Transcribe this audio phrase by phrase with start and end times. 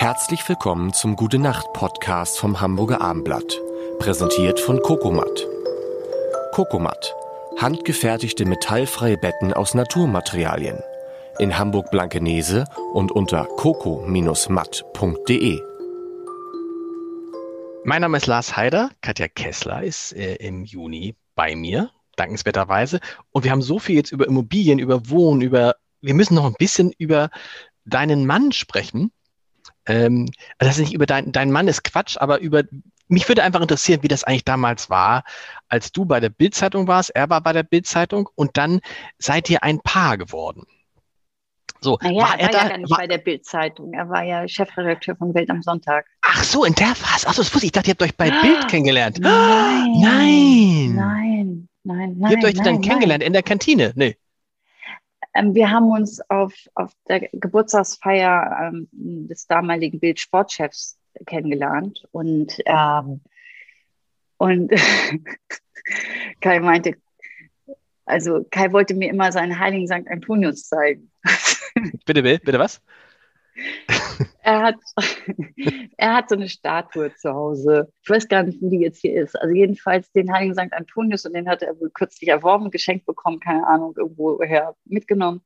[0.00, 3.58] Herzlich willkommen zum Gute Nacht Podcast vom Hamburger Armblatt.
[3.98, 5.44] Präsentiert von Kokomat.
[6.52, 7.16] Kokomat.
[7.56, 10.78] Handgefertigte metallfreie Betten aus Naturmaterialien.
[11.40, 15.60] In Hamburg-Blankenese und unter coco-matt.de.
[17.84, 18.90] Mein Name ist Lars Heider.
[19.00, 23.00] Katja Kessler ist äh, im Juni bei mir, dankenswerterweise.
[23.32, 25.74] Und wir haben so viel jetzt über Immobilien, über Wohnen, über.
[26.00, 27.30] Wir müssen noch ein bisschen über
[27.84, 29.10] deinen Mann sprechen.
[29.88, 32.62] Ähm, also das ist nicht über dein, dein Mann ist Quatsch, aber über
[33.08, 35.24] mich würde einfach interessieren, wie das eigentlich damals war,
[35.68, 38.80] als du bei der Bildzeitung warst, er war bei der Bildzeitung und dann
[39.18, 40.66] seid ihr ein Paar geworden.
[41.80, 43.92] So, naja, war er, war da, ja gar nicht war, bei der Bildzeitung.
[43.92, 46.06] Er war ja Chefredakteur von Bild am Sonntag.
[46.22, 47.26] Ach so, in der Phase.
[47.28, 47.64] Ach so, das wusste ich.
[47.66, 49.18] Ich dachte, ihr habt euch bei Bild kennengelernt.
[49.20, 49.92] Nein.
[50.00, 50.94] Nein.
[50.94, 51.68] Nein.
[51.84, 52.30] Nein, nein.
[52.30, 52.82] Ihr habt euch nein, dann nein.
[52.82, 53.92] kennengelernt in der Kantine?
[53.94, 54.16] Nee.
[55.38, 63.20] Ähm, wir haben uns auf, auf der Geburtstagsfeier ähm, des damaligen Bild-Sportchefs kennengelernt und, ähm,
[64.36, 64.72] und
[66.40, 66.96] Kai meinte,
[68.04, 70.08] also Kai wollte mir immer seinen heiligen St.
[70.10, 71.10] Antonius zeigen.
[72.04, 72.82] bitte, bitte was?
[74.48, 74.76] er hat,
[75.98, 77.92] er hat so eine Statue zu Hause.
[78.02, 79.38] Ich weiß gar nicht, wo die jetzt hier ist.
[79.38, 80.72] Also jedenfalls den heiligen St.
[80.72, 85.42] Antonius und den hat er wohl kürzlich erworben, geschenkt bekommen, keine Ahnung, irgendwoher mitgenommen.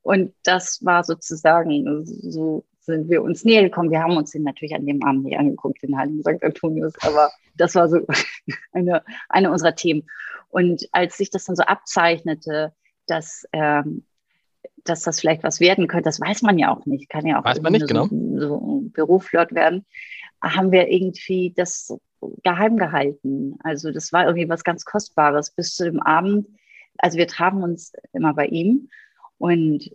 [0.00, 3.90] Und das war sozusagen, so sind wir uns näher gekommen.
[3.90, 6.42] Wir haben uns den natürlich an dem Abend nicht angeguckt, den heiligen St.
[6.42, 8.00] Antonius, aber das war so
[8.72, 10.06] eine, eine unserer Themen.
[10.48, 12.72] Und als sich das dann so abzeichnete,
[13.06, 14.06] dass ähm,
[14.84, 17.08] dass das vielleicht was werden könnte, das weiß man ja auch nicht.
[17.08, 18.08] Kann ja auch weiß man nicht, so, genau.
[18.38, 19.84] so Büroflirt werden.
[20.42, 21.94] Haben wir irgendwie das
[22.42, 23.56] geheim gehalten.
[23.62, 26.46] Also das war irgendwie was ganz Kostbares bis zu dem Abend.
[26.98, 28.88] Also wir trafen uns immer bei ihm
[29.38, 29.90] und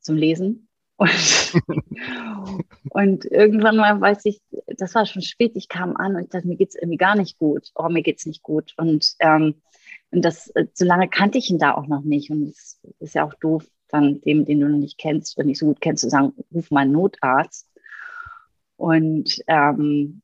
[0.00, 0.68] zum Lesen.
[0.98, 1.52] Und,
[2.90, 4.40] und irgendwann mal weiß ich,
[4.78, 7.16] das war schon spät, ich kam an und ich dachte, mir geht es irgendwie gar
[7.16, 7.70] nicht gut.
[7.74, 8.72] Oh, mir geht es nicht gut.
[8.78, 9.60] Und, ähm,
[10.10, 12.30] und das, so lange kannte ich ihn da auch noch nicht.
[12.30, 15.58] Und es ist ja auch doof, dann dem, den du noch nicht kennst, wenn nicht
[15.58, 17.68] so gut kennst, zu sagen, ruf mal einen Notarzt.
[18.76, 20.22] Und ähm,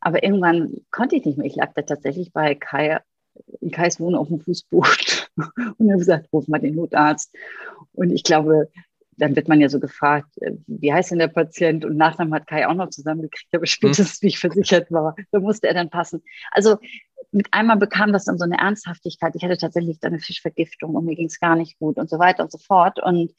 [0.00, 1.46] aber irgendwann konnte ich nicht mehr.
[1.46, 3.00] Ich lag da tatsächlich bei Kai,
[3.60, 4.90] in Kais Wohnung auf dem Fußboden
[5.78, 7.34] und habe gesagt, ruf mal den Notarzt.
[7.92, 8.70] Und ich glaube,
[9.20, 11.84] dann wird man ja so gefragt, äh, wie heißt denn der Patient?
[11.84, 15.68] Und Nachnamen hat Kai auch noch zusammengekriegt, aber spätestens, wie ich versichert war, da musste
[15.68, 16.22] er dann passen.
[16.50, 16.78] Also
[17.32, 19.34] mit einmal bekam das dann so eine Ernsthaftigkeit.
[19.36, 22.42] Ich hatte tatsächlich eine Fischvergiftung und mir ging es gar nicht gut und so weiter
[22.42, 23.00] und so fort.
[23.02, 23.32] Und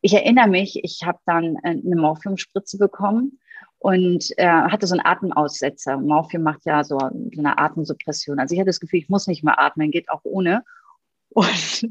[0.00, 3.38] ich erinnere mich, ich habe dann äh, eine Morphiumspritze bekommen
[3.78, 5.96] und äh, hatte so einen Atemaussetzer.
[5.96, 8.38] Morphium macht ja so eine Atemsuppression.
[8.38, 10.64] Also ich hatte das Gefühl, ich muss nicht mehr atmen, geht auch ohne.
[11.34, 11.88] Und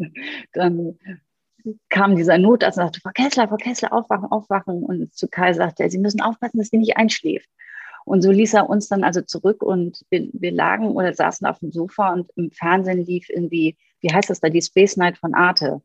[0.54, 1.00] dann
[1.90, 4.84] kam dieser Notarzt und sagte, Frau Kessler, Frau Kessler, aufwachen, aufwachen.
[4.84, 7.50] Und zu Kai sagte er, Sie müssen aufpassen, dass sie nicht einschläft.
[8.12, 11.60] Und so ließ er uns dann also zurück und wir, wir, lagen oder saßen auf
[11.60, 15.34] dem Sofa und im Fernsehen lief irgendwie, wie heißt das da, die Space Night von
[15.34, 15.82] Arte.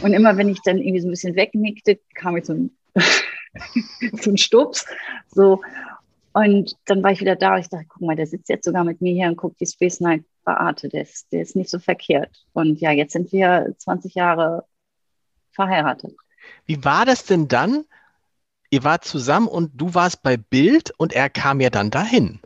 [0.00, 2.70] Und immer wenn ich dann irgendwie so ein bisschen wegnickte, kam ich so ein
[4.38, 4.86] Stups.
[5.28, 5.60] So.
[6.32, 8.84] Und dann war ich wieder da und ich dachte, guck mal, der sitzt jetzt sogar
[8.84, 10.88] mit mir hier und guckt die Space Night bei Arte.
[10.88, 12.30] Der ist, der ist nicht so verkehrt.
[12.54, 14.64] Und ja, jetzt sind wir 20 Jahre
[15.52, 16.16] verheiratet.
[16.64, 17.84] Wie war das denn dann?
[18.70, 22.40] Ihr wart zusammen und du warst bei Bild und er kam ja dann dahin.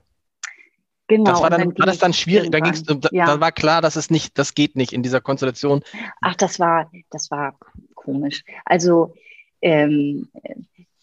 [1.09, 1.31] Genau.
[1.31, 2.51] Das war, dann, war das dann schwierig?
[2.51, 3.27] Da, ging's, da, ja.
[3.27, 5.83] da war klar, dass es nicht, das geht nicht in dieser Konstellation.
[6.21, 7.59] Ach, das war, das war
[7.95, 8.45] komisch.
[8.67, 9.15] Also
[9.62, 10.28] ähm,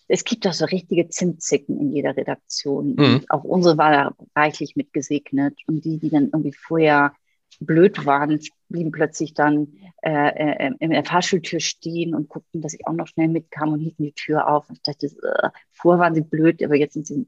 [0.08, 2.96] es gibt doch so richtige Zimtzicken in jeder Redaktion.
[2.96, 3.26] Mhm.
[3.30, 5.58] auch unsere war da reichlich mit gesegnet.
[5.66, 7.14] Und die, die dann irgendwie vorher
[7.60, 8.40] blöd waren,
[8.70, 13.08] blieben plötzlich dann äh, äh, in der Fahrschultür stehen und guckten, dass ich auch noch
[13.08, 14.70] schnell mitkam und hielten die Tür auf.
[14.70, 17.26] Und ich dachte, äh, vorher waren sie blöd, aber jetzt sind sie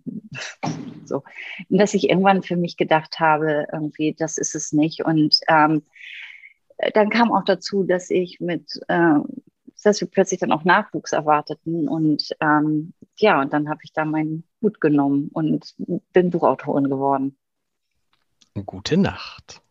[1.06, 1.24] so.
[1.70, 5.06] Und dass ich irgendwann für mich gedacht habe, irgendwie, das ist es nicht.
[5.06, 5.84] Und ähm,
[6.94, 9.16] dann kam auch dazu, dass ich mit, äh,
[9.84, 11.88] dass wir plötzlich dann auch Nachwuchs erwarteten.
[11.88, 15.76] Und ähm, ja, und dann habe ich da meinen Hut genommen und
[16.14, 17.38] bin Buchautorin geworden.
[18.66, 19.62] Gute Nacht.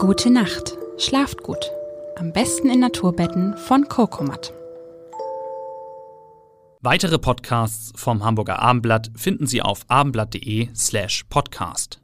[0.00, 0.78] Gute Nacht.
[0.96, 1.70] Schlaft gut.
[2.16, 4.54] Am besten in Naturbetten von Kokomat.
[6.80, 12.00] Weitere Podcasts vom Hamburger Abendblatt finden Sie auf abendblatt.de slash podcast.